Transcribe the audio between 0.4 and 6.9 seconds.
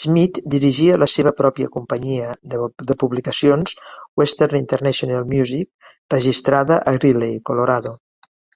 dirigia la seva pròpia companyia de publicacions, Western International Music registrada